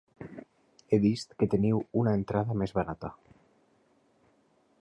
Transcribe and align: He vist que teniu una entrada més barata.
He 0.95 0.99
vist 1.03 1.35
que 1.43 1.49
teniu 1.55 1.83
una 2.03 2.15
entrada 2.21 2.59
més 2.63 2.75
barata. 2.81 3.15